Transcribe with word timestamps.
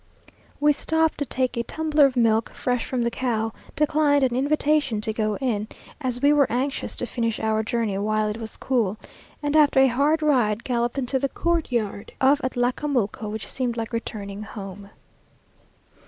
We 0.59 0.73
stopped 0.73 1.19
to 1.19 1.25
take 1.25 1.55
a 1.55 1.61
tumbler 1.63 2.07
of 2.07 2.17
milk 2.17 2.51
fresh 2.55 2.85
from 2.85 3.03
the 3.03 3.11
cow; 3.11 3.53
declined 3.75 4.23
an 4.23 4.35
invitation 4.35 4.99
to 4.99 5.13
go 5.13 5.37
in, 5.37 5.67
as 6.01 6.23
we 6.23 6.33
were 6.33 6.51
anxious 6.51 6.95
to 6.95 7.05
finish 7.05 7.39
our 7.39 7.61
journey 7.61 7.99
while 7.99 8.27
it 8.27 8.37
was 8.37 8.57
cool; 8.57 8.97
and 9.43 9.55
after 9.55 9.79
a 9.79 9.89
hard 9.89 10.23
ride 10.23 10.63
galloped 10.63 10.97
into 10.97 11.19
the 11.19 11.29
courtyard 11.29 12.13
of 12.19 12.39
Atlacamulco, 12.41 13.29
which 13.29 13.45
seemed 13.47 13.77
like 13.77 13.93
returning 13.93 14.41
home. 14.41 14.89